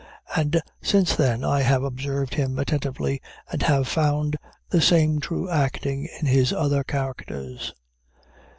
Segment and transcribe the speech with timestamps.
[0.35, 4.35] And since then, I have observed him attentively, and have found
[4.71, 7.71] the same true acting in his other characters.